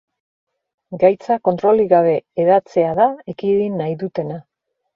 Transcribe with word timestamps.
Gaitza 1.03 1.37
kontrolik 1.49 1.91
gabe 1.93 2.17
hedatzea 2.39 2.97
da 3.03 3.09
ekidin 3.35 3.79
nahi 3.83 3.97
dutena. 4.05 4.43